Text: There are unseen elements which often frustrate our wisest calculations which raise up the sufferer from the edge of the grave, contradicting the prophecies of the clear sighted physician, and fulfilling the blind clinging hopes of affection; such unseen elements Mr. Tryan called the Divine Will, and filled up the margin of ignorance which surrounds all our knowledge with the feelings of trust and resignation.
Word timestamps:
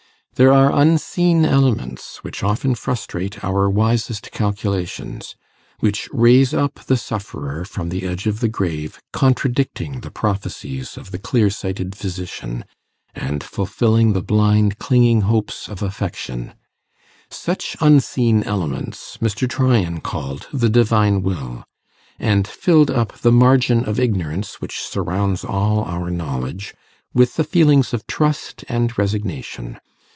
There 0.35 0.53
are 0.53 0.71
unseen 0.73 1.45
elements 1.45 2.23
which 2.23 2.41
often 2.41 2.73
frustrate 2.73 3.43
our 3.43 3.69
wisest 3.69 4.31
calculations 4.31 5.35
which 5.81 6.09
raise 6.11 6.51
up 6.51 6.79
the 6.85 6.97
sufferer 6.97 7.63
from 7.63 7.89
the 7.89 8.07
edge 8.07 8.25
of 8.25 8.39
the 8.39 8.47
grave, 8.47 8.99
contradicting 9.13 9.99
the 9.99 10.09
prophecies 10.09 10.97
of 10.97 11.11
the 11.11 11.19
clear 11.19 11.51
sighted 11.51 11.95
physician, 11.95 12.65
and 13.13 13.43
fulfilling 13.43 14.13
the 14.13 14.21
blind 14.23 14.79
clinging 14.79 15.21
hopes 15.29 15.67
of 15.67 15.83
affection; 15.83 16.55
such 17.29 17.77
unseen 17.79 18.41
elements 18.41 19.17
Mr. 19.21 19.47
Tryan 19.47 19.99
called 20.01 20.47
the 20.51 20.69
Divine 20.69 21.21
Will, 21.21 21.65
and 22.17 22.47
filled 22.47 22.89
up 22.89 23.13
the 23.19 23.33
margin 23.33 23.85
of 23.85 23.99
ignorance 23.99 24.59
which 24.59 24.79
surrounds 24.79 25.43
all 25.45 25.83
our 25.83 26.09
knowledge 26.09 26.73
with 27.13 27.35
the 27.35 27.43
feelings 27.43 27.93
of 27.93 28.07
trust 28.07 28.65
and 28.67 28.97
resignation. 28.97 29.77